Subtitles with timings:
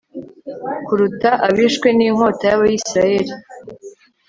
[0.85, 3.33] kuruta abishwe n'inkota y'abayisraheli